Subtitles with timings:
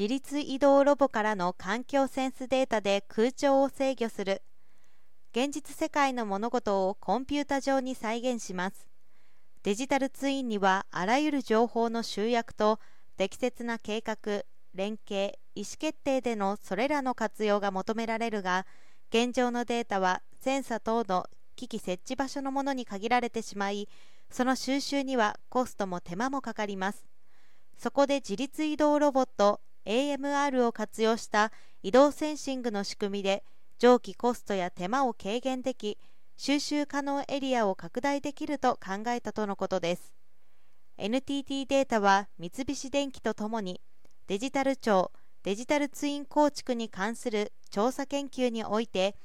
[0.00, 4.40] 自律移動ロボからの環境センスデータで空調を制御する。
[5.32, 8.88] 現実世界の物事をコンピュータ上に再現します。
[9.62, 12.80] デジタルツインにはあらゆる情報の集約と
[13.18, 18.64] 適切な計画連携意思決定でのそれらの活用が求められるが
[19.10, 21.26] 現状のデータはセンサ等の
[21.56, 23.86] 機器設置場所のものに限られてしまい
[24.30, 27.04] その収集にはコストも手間もかかります。
[27.76, 29.60] そこで自立移動ロボット
[29.90, 31.50] AMR を活用した
[31.82, 33.42] 移動センシングの仕組みで
[33.80, 35.98] 蒸気コストや手間を軽減でき
[36.36, 40.14] 収集可能エリアを拡大できると考えたとのことです。
[40.96, 43.80] NTT データは三菱電機とともに
[44.28, 45.10] デジタル庁
[45.42, 49.16] デジタルツイン構築に関する調査研究において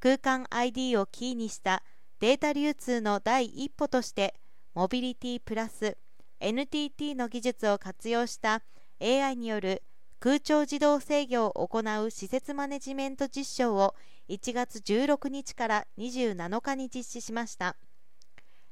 [0.00, 1.82] 空間 ID をキーにした
[2.20, 4.34] データ流通の第一歩として
[4.74, 5.98] モビリティプラス
[6.40, 8.62] NTT の技術を活用した
[9.02, 9.82] AI による
[10.24, 13.94] 空調自動制御を行う施設マネジメント実証を
[14.30, 17.76] 1月16日から27日に実施しました。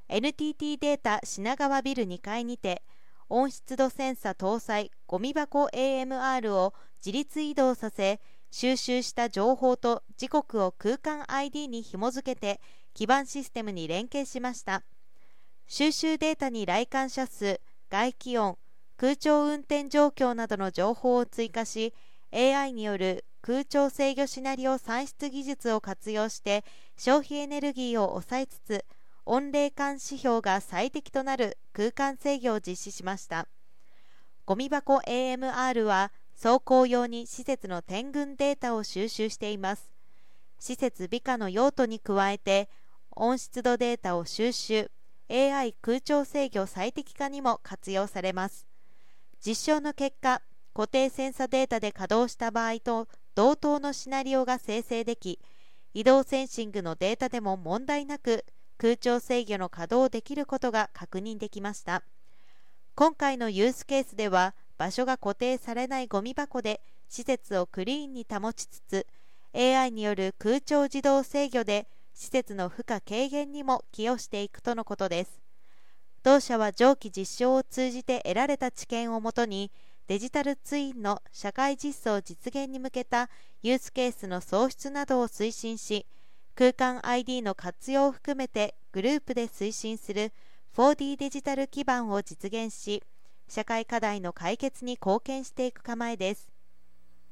[0.09, 2.83] NTT データ品川ビル2階にて
[3.28, 6.72] 温湿度センサ搭載ゴミ箱 AMR を
[7.05, 12.62] 自立移動させ収集した情報と時刻を空間 ID に紐付けて
[12.94, 14.84] 基盤システムに連携しました。
[15.66, 18.56] 収集データに来館者数外気温
[19.03, 21.92] 空調運転状況などの情報を追加し
[22.33, 26.64] AI による空調制御シナリオ算出技術を活用して
[26.97, 28.84] 消費エネルギーを抑えつつ
[29.27, 33.48] 温冷感指標が最適となる空間制御を実施しました。
[34.47, 39.91] ゴミ箱 AMR は走行用に施設の点群データを収集しています。
[40.61, 42.69] 施設美化の用途に加えて
[43.16, 44.92] 温湿度データを収集
[45.28, 48.72] AI 空調制御最適化にも活用されます。
[49.45, 50.41] 実証の結果
[50.73, 55.41] 固定センサデータで稼働した場合と同等のシナリオが生成でき
[55.95, 58.45] 移動センシングのデータでも問題なく
[58.78, 62.03] 空調制御の稼働できることが確認できました。
[62.94, 69.06] 今回のユースケースでは場所が固定されないゴミ箱で施設をクリーンに保ちつつ
[69.55, 75.41] AI による空調自動制御で施設の負荷軽減にも寄与していくとのことです。
[76.22, 79.72] 同社は上記実証を通じて得られた知見をもとに
[80.06, 83.28] デジタルツインの社会実装実現に向けた
[83.62, 86.06] ユースケースの創出などを推進し
[86.55, 90.33] 空間 ID の活用を含めてグループで推進する
[90.77, 93.03] 4D デジタル基盤を実現し
[93.49, 96.52] 社会課題の解決に貢献していく構えです。